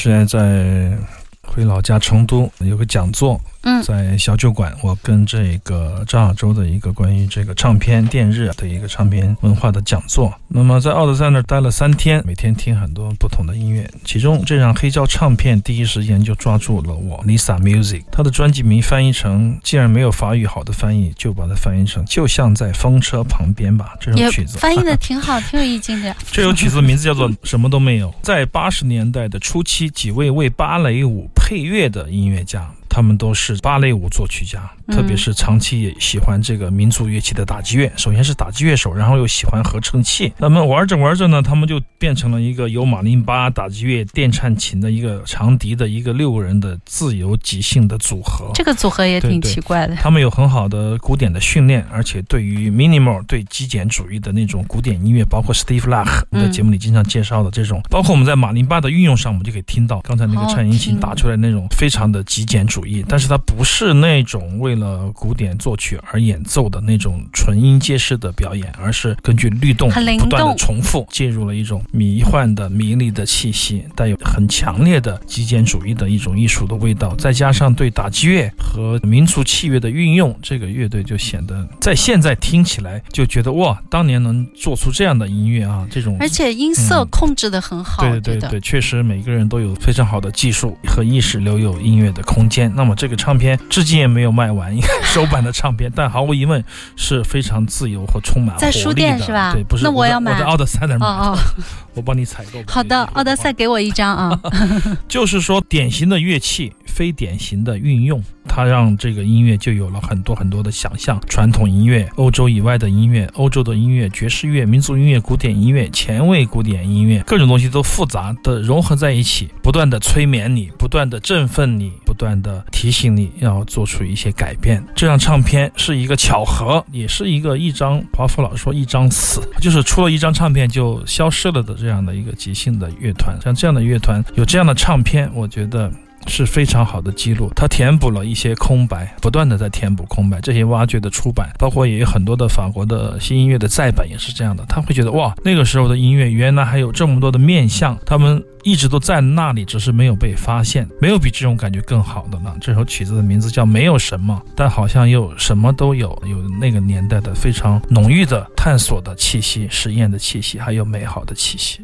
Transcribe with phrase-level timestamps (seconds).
[0.00, 0.96] 时间在
[1.42, 3.38] 回老家成都有个讲座。
[3.62, 10.32] 嗯，在小酒馆，我跟这个张亚洲的一个关于这个唱片电日的一个唱片文化的讲座。
[10.48, 13.86] 那么在奥德赛那儿待了三天，每天听很多不同的音乐。
[14.12, 17.22] 其中这张黑胶唱片第一时间就抓住了我。
[17.24, 23.94] Lisa Music，它的专辑名翻译成，既然没有法语好的翻译，就把它翻译成就像在风车旁边吧。
[24.00, 26.12] 这首曲子翻译的挺好，挺有意境的。
[26.32, 28.12] 这首曲子名字叫做什么都没有。
[28.20, 32.68] 在八十年代的初期，几位为芭蕾舞配乐的音乐家。
[32.92, 37.90] 他们都是芭蕾舞作曲家，特别是长期喜欢这个民族乐器的打击乐。
[37.96, 40.32] 首先是打击乐手，然后又喜欢合成器。
[40.38, 48.50] 那么玩着玩着呢，他们就变成了一个由马林巴、打击乐、电颤琴的一个长笛的一个六个人的自由即兴的组合。
[48.52, 49.94] 这个组合也挺奇怪的。
[49.94, 62.80] 他们有很好的古典的训练，而且对于 minimal 对极简主义的那种古典音乐，包括 Steve Lach 在节目里经常介绍的这种，包括我们在马林巴的运用上，我们就可以听到刚才那个颤音琴打出来那种非常的极简主。
[62.80, 92.72] 主义，但是它不是那种为了古典作曲而演奏的那种纯音阶式的表演，而是根据律动不断的重复，进入了一种迷幻的迷离的气息，带有很强烈的极简主义的一种艺术的味道，再加上对打击乐和民族器乐的运用，这个乐队就显得在现在听起来就觉得哇，当年能做出这样的音乐啊，这种而且音色控制的很好，对对对，确实每个人都有非常好的技术和意识，留有音乐的空间。
[92.74, 96.62] 那么这个唱片至今也没有卖完，首版的唱片，但毫无疑问
[96.96, 99.52] 是非常自由和充满在书店是吧？
[99.52, 99.84] 对，不是。
[99.84, 100.40] 那我要买。
[100.40, 101.06] 奥德赛那买。
[101.06, 101.38] 哦哦，
[101.94, 102.58] 我帮你采购。
[102.66, 104.40] 好的，奥德赛给我我一张啊。
[105.08, 108.22] 就是说，典型的乐器，非典型的运用。
[108.52, 124.84] 它让这个音乐就有了很多很多的想象，传统音乐、欧洲以外的音乐、欧洲的音乐、爵士乐、民族音乐、古典音乐、前卫古典音乐，各种东西都复杂的融合在一起，不断的催眠你，不断的振奋你，不断的提醒你要做出一些改变。
[124.96, 133.38] 这张唱片是一个巧合，也是一个一张华夫老说一张死，就是出了一张唱片就消失了的这样的一个即兴的乐团。
[133.40, 135.88] 像这样的乐团有这样的唱片，我觉得。
[136.26, 140.40] 是非常好的记录，它填补了一些空白，不断的在填补空白。
[140.40, 144.64] 这些挖掘的出版，包括也有很多的法国的新音乐的再版，也是这样的。
[144.68, 150.88] 他会觉得哇，那个时候的音乐原来还有这么多的面相，他们一直都在那里，只是没有被发现。
[151.00, 152.56] 没有比这种感觉更好的了。
[152.60, 161.80] 这首曲子的名字叫《没有什么》，但好像又什么都有，有那个年代的非常浓郁的探索的气息、实验的气息，还有美好的气息。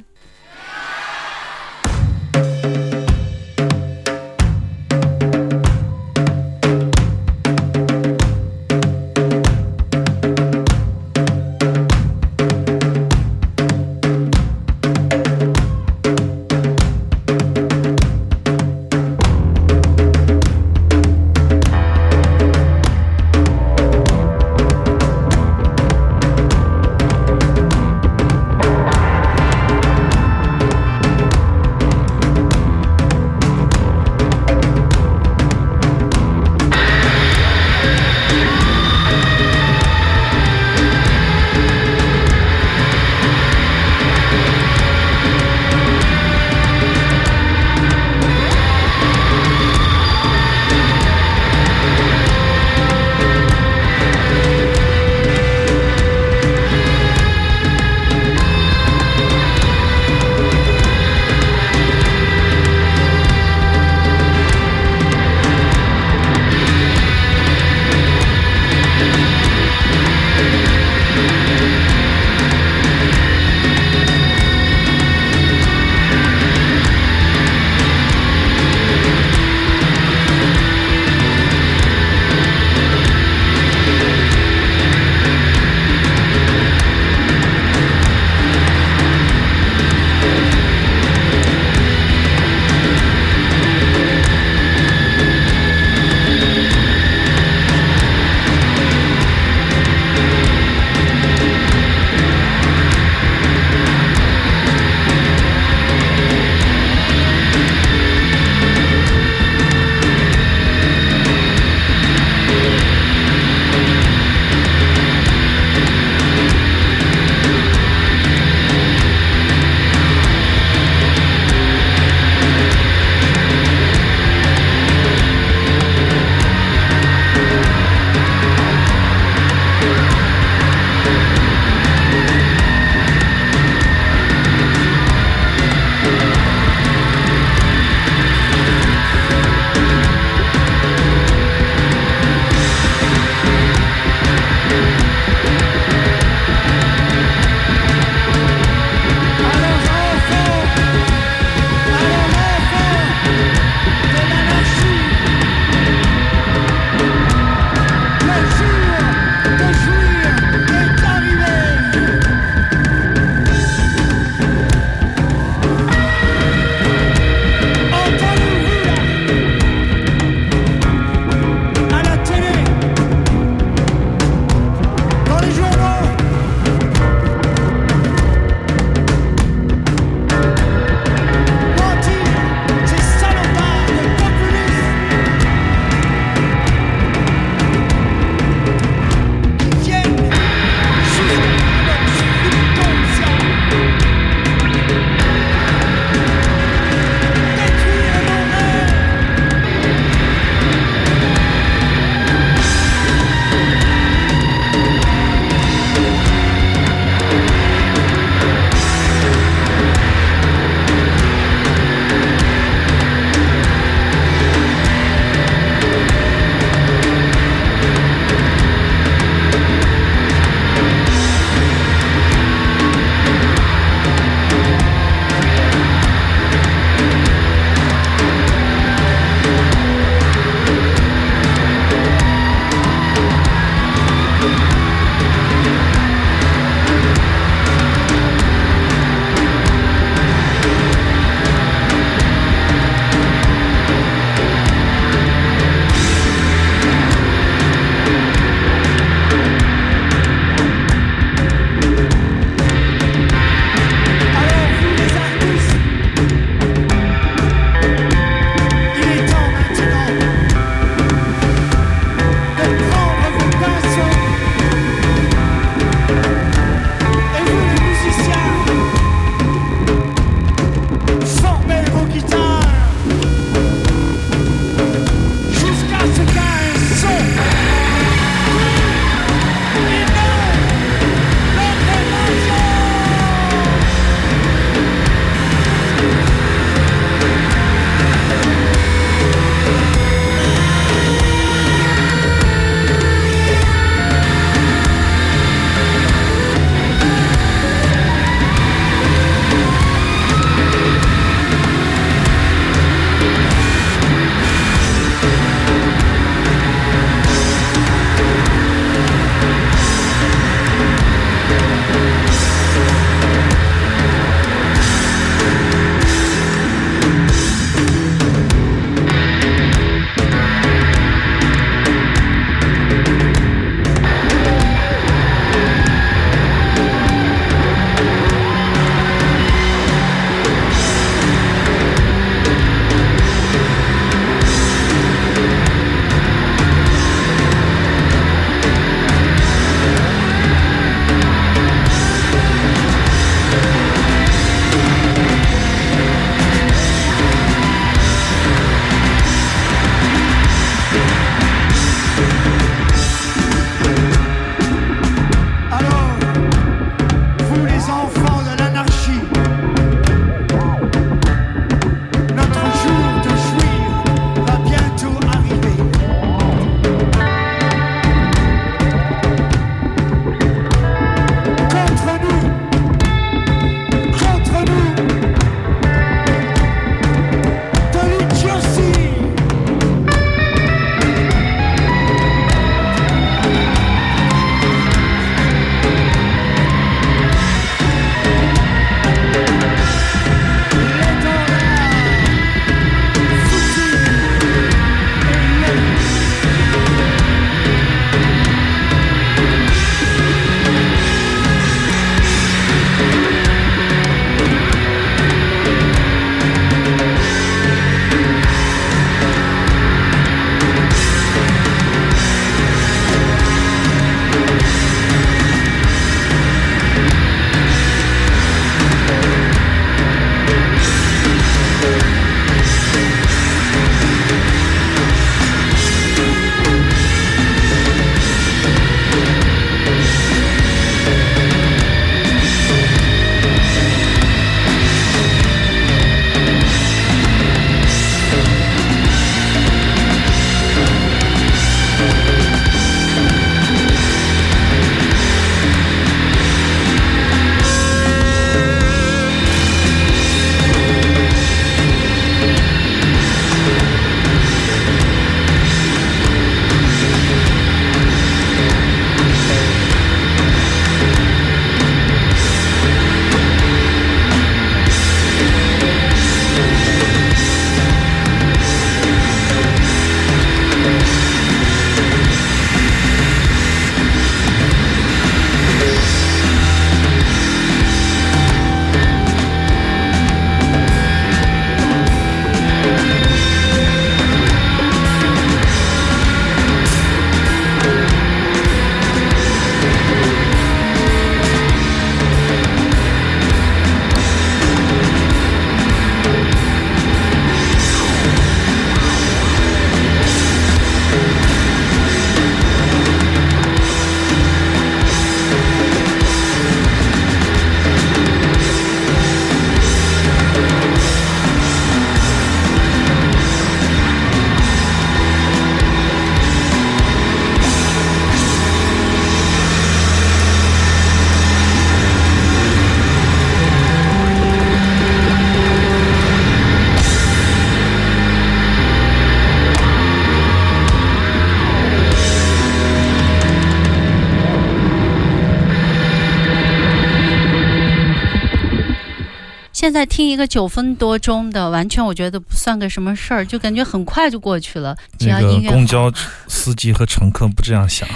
[539.96, 544.94] 在听一个九分多钟的，完全我觉得不算个什么事儿，就感觉很快就过去了。
[545.18, 546.12] 只要音乐公交
[546.46, 548.06] 司机和乘客不这样想。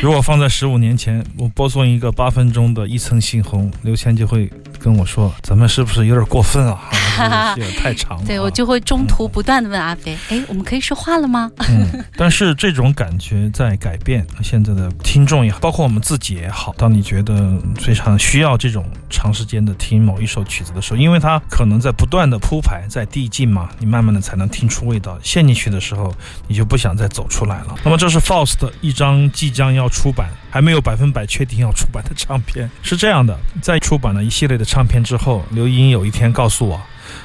[0.00, 6.88] 如果放在十五年前，我播送一个八分钟的一层杏红，刘谦就会跟我说：“咱们是不是有点过分啊？
[7.78, 14.26] 太长了。”对我就会中途不断的问阿飞：“哎，我们可以说话了吗？”嗯，但是这种感觉在改变。
[14.42, 25.18] 现在的听众也好，包括我们自己也好，当你觉得非常需要这种长时间的听某一首曲子的时候，因为它可能在不断的铺排，在递进嘛，你慢慢的才能听出味道。
[25.22, 26.14] 陷进去的时候，
[26.48, 27.74] 你就不想再走出来了。
[27.84, 32.70] 那么这是 Faust 一张即将要出版，还没有百分百确定要出版的唱片。
[32.82, 36.80] 是这样的，在出版了一系列的唱片之后，刘英有一天告诉我：“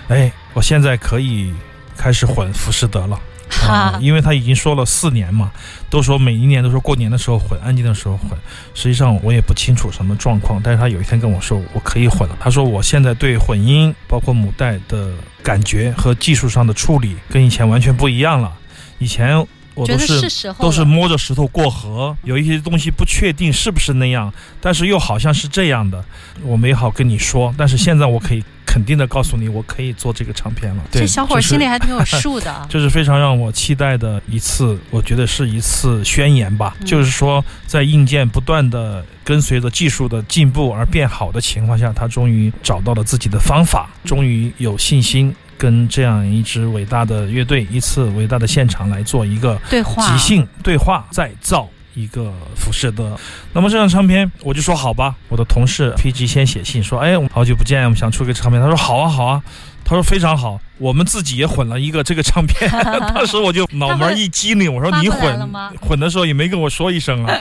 [0.08, 1.54] 哎，我现在可以
[1.96, 3.20] 开始混浮士德了。
[3.68, 5.52] ”啊，因为他已经说了四年嘛，
[5.90, 8.30] 都说每一年都说过年的时候混，安静的时候混。
[8.74, 12.38] 实际上我也不清楚什么状况，但是他有一天跟我说我可以混了。
[12.40, 18.54] 他说我现在对混音包括母带的感觉和技术上的处理跟以前完全不一样了。
[19.00, 19.40] 以前
[19.74, 20.22] 我都是
[20.60, 26.04] 都是摸着石头过河，有一些东西不确定是不是那样，但是又好像是这样的，
[26.44, 27.54] 我没好跟你说。
[27.58, 28.44] 但是现在我可以。
[28.78, 30.84] 肯定的告诉你，我可以做这个唱片了。
[30.92, 32.54] 对这小伙心里还挺有数的。
[32.70, 36.78] 这是非常让我期待的一次，我觉得是一次宣言吧。
[36.86, 51.68] 就是说，在硬件不断的跟随着技术的进步而变好的情况下，他终于找到了自己的方法，终于有信心跟这样一支伟大的乐队一次伟大的现场来做一个对话、即兴对话再造。
[51.98, 53.18] 一个服饰的，
[53.54, 55.16] 那么这张唱片我就说好吧。
[55.30, 59.42] 我的同事 PG 先写信说：“哎，我们好久不见，我们想出个唱片。”他说：“好啊，好啊。”
[59.84, 62.70] 他说：“非常好，我们自己也混了一个这个唱片。”
[63.16, 65.50] 当时我就脑门一激灵，我说：“你混
[65.82, 67.36] 混的时候也没跟我说一声啊？”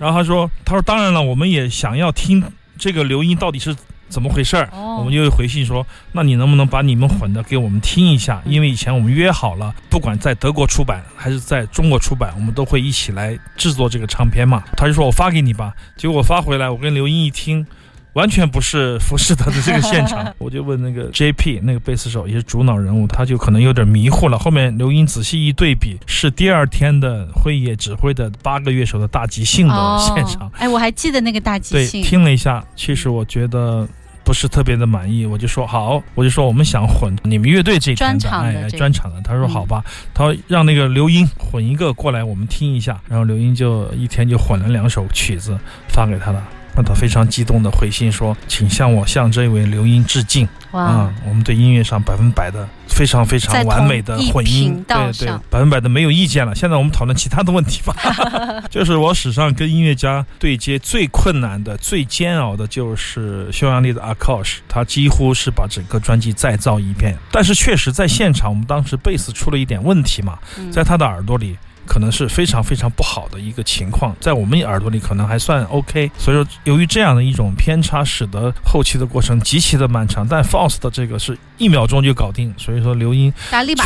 [0.00, 2.42] 然后他说：“他说当然了，我们也想要听
[2.78, 3.76] 这个刘音到底是。”
[4.08, 4.68] 怎么回事儿？
[4.72, 8.42] 我们就会回信说，那你能不能把你们混的给我们听一下？
[8.44, 14.62] 因为以前我们约好了，不管在德国出版还是在中国出版，我们都会一起来制作这个唱片嘛。
[14.76, 15.72] 他就说我发给你吧。
[15.96, 17.66] 结果发回来，我跟刘英一听，
[18.14, 20.32] 完全不是浮士德的这个现场。
[20.38, 21.60] 我就问那个 J.P.
[21.62, 24.38] 那个贝斯手，也是主脑人物，他就可能有点迷糊了。
[24.38, 30.50] 后面刘英仔细一对比，是第二天的会议指挥的八个乐手的大即兴的现场。
[30.56, 32.02] 哎，我还记得那个大即兴。
[32.02, 33.86] 对，听了一下，其实我觉得。
[34.28, 39.18] 不是特别的满意，我就说好，我就说我们想混你们乐队这专场的，专场的。
[39.22, 43.00] 他说好吧，他说让那个刘英混一个过来，我们听一下。
[43.08, 46.46] 然后刘英就一天就混了两首曲子发给他了。
[46.78, 50.48] 那他非常激动的回信说，请向我向这位刘英致敬。
[50.70, 56.54] 啊，我们对音乐上百分百的非常非常完美的混音，对对，百分百的没有意见了。
[56.54, 57.96] 现在我们讨论其他的问题吧。
[58.70, 67.16] 就是我史上跟音乐家对接最困难的、最煎熬的，就是匈牙利的 Akash，他几乎是把整个专辑再造一遍。
[67.32, 70.38] 但是确实在现场，我们当时贝斯出了一点问题嘛，
[70.70, 71.56] 在他的耳朵里。
[71.88, 76.10] 可能是非常非常不好的一个情况，在我们耳朵里可能还算 OK。
[76.18, 80.26] 所以说，由于这样的一种偏差，使得后期的过程极其的漫长。
[80.28, 83.32] 但 Faust 的这个是一秒钟就搞定，所以说刘英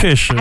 [0.01, 0.35] 确实。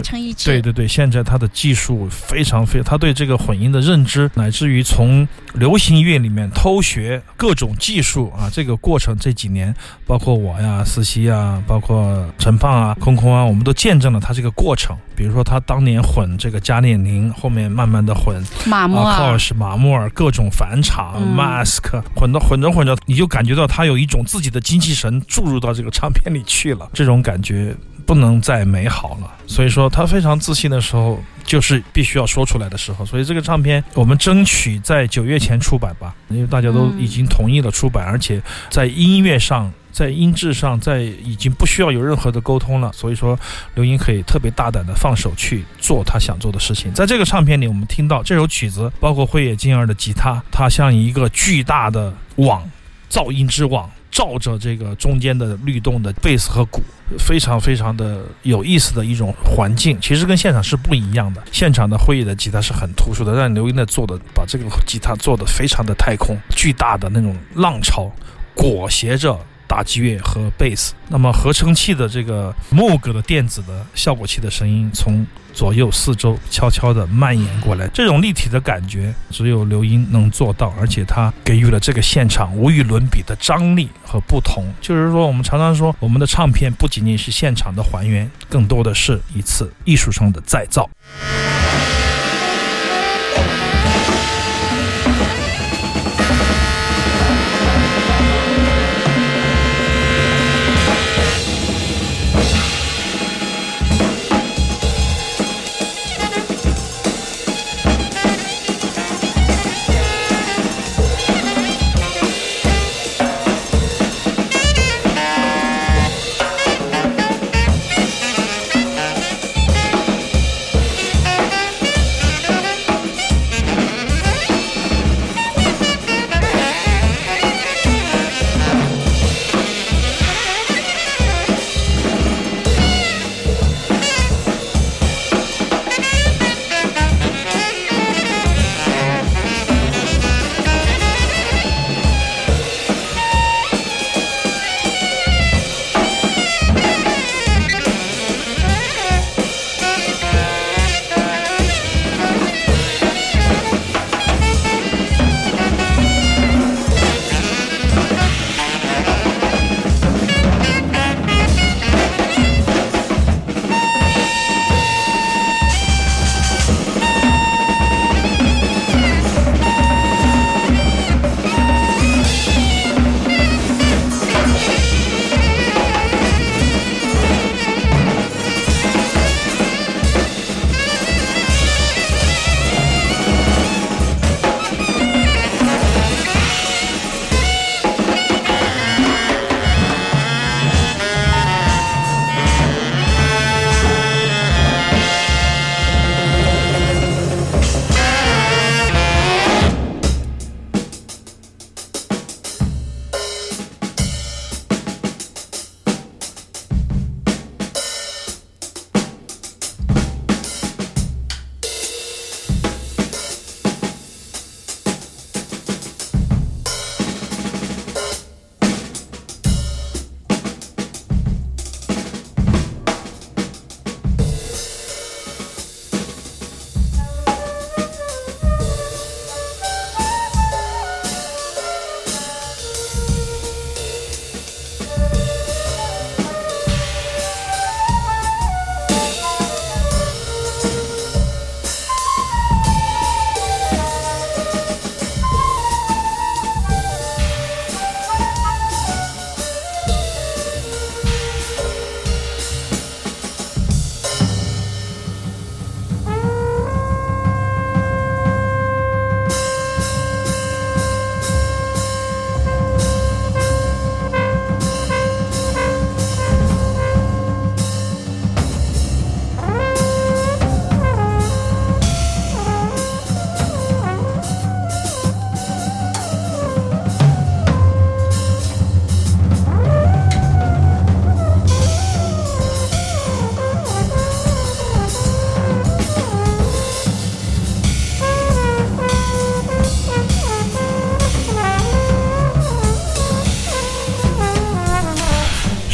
[0.44, 9.74] 对对对，现在他的技术非常非，他对这个混音的认知，乃至于从流行乐里面偷学各种技术啊，这个过程这几年，
[10.08, 14.98] 包括我呀、思琪啊、包括陈胖啊、空空啊，我们都见证了他这个过程。
[15.16, 17.52] 比如说他当年混这个加列宁后。
[17.52, 29.32] 面慢慢的混，马莫尔是马莫尔各种返场，mask 混着混着混着，你就感觉到他有一种自己的精气神注入到这个唱片里去了，这种感觉不能再美好了。
[29.48, 33.06] 所以说他非常自信的时候，就是必须要说出来的时候。
[33.06, 39.72] 所以这个唱片我们争取在九月前出版吧，因为大家都已经同意了出版，而且在音乐上。
[39.94, 43.38] 在音质上，在已经不需要有任何的沟通了，所以说
[43.76, 46.94] 刘英可以特别大胆的放手去做他想做的事情。
[46.94, 52.64] 在这个唱片里，我们听到这首曲子，包括辉野静二的吉他，它像一个巨大的网，
[53.10, 56.82] 噪音之网，照着这个中间的律动的贝斯和鼓，
[57.18, 59.98] 非常非常的有意思的一种环境。
[60.02, 68.12] 其实跟现场是不一样的，现场的会议的吉他是很突出的，但刘英的做的把这个吉他做的非常的太空，巨大的那种浪潮
[68.54, 69.40] 裹挟着。
[69.68, 84.66] 打击乐和贝斯，那么合成器的这个木格的电子的效果器的声音从左右四周悄悄地蔓延过来，这种立体的感觉只有刘英能做到，而且他给予了这个现场无与伦比的张力和不同。
[84.82, 90.90] 就是说，我们常常说，我们的唱片不仅仅是现场的还原，更多的是一次艺术上的再造。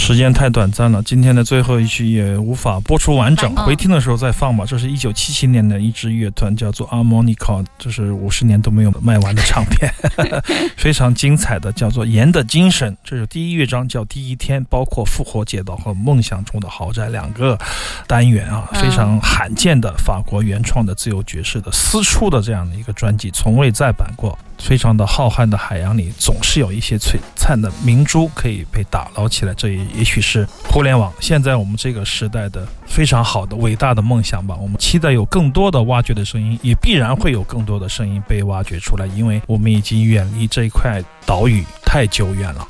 [0.08, 4.64] 时间太短暂了，今天的最后一曲也无法播出完整，嗯回听的时候再放吧。
[4.66, 9.94] 这是一九七七年的一支乐团，叫做 Harmonica，这是五十年都没有卖完的唱片，
[10.78, 12.94] 非常精彩的，叫做《盐的精神》。
[13.04, 17.60] 这是第一乐章叫《第一天》，包括复活节岛和梦想中的豪宅两个
[18.08, 24.40] 单元啊，嗯非常罕见的法国原创的自由爵士的私出的这样的一个专辑，从未再版过。
[24.58, 29.54] 非常的浩瀚的海洋里，总是有一些璀璨的明珠可以被打捞起来。
[29.54, 34.56] 这也也许是互联网现在我们这个时代的非常好的伟大的梦想吧。
[34.60, 42.68] 我们期待有更多的挖掘的声音，也必然会有更多的声音被挖掘出来，因为我们已经远离这一块岛屿太久远了。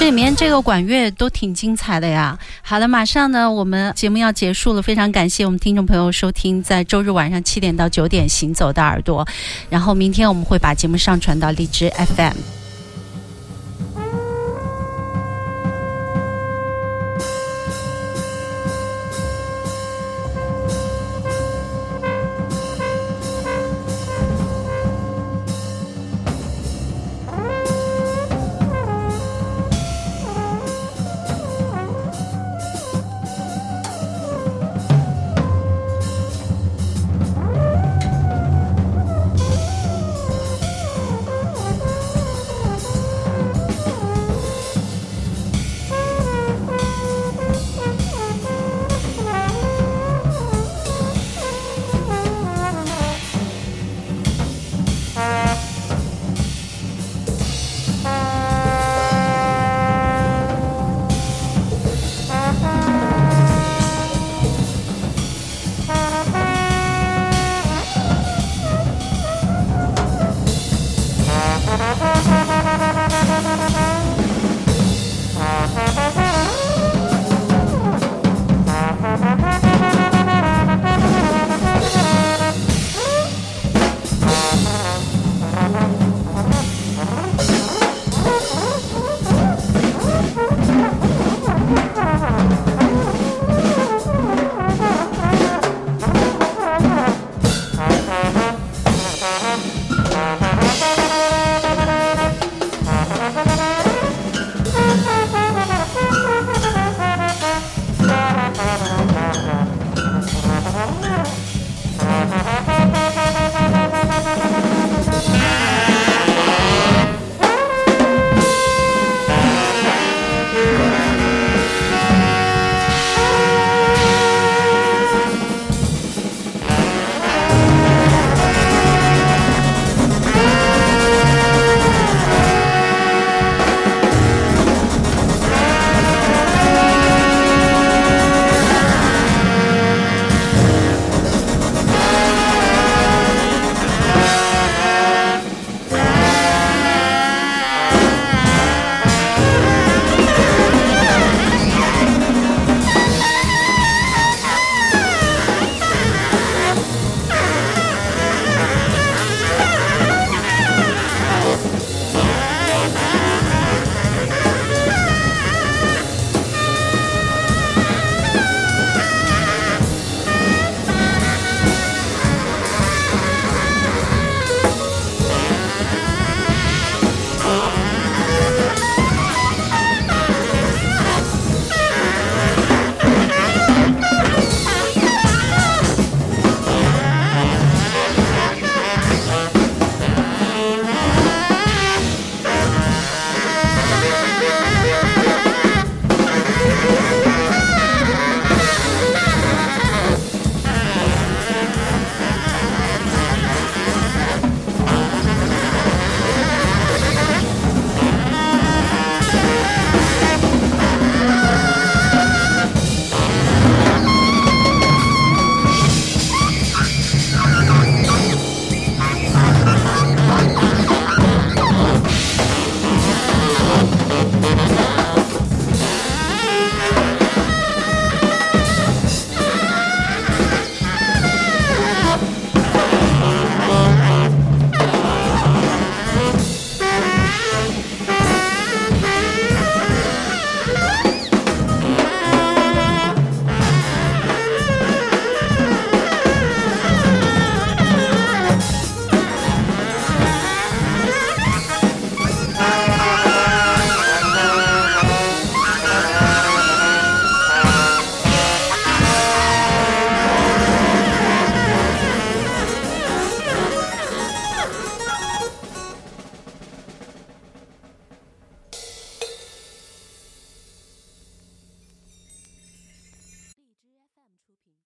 [0.00, 2.38] 这里面这个管乐都挺精彩的呀。
[2.62, 9.22] 好了，马上呢，我们节目要结束了，非常感谢我们听众朋友收听，在周日晚上七点到九点《行走的耳朵》，
[9.68, 12.59] 然后明天我们会把节目上传到荔枝 FM。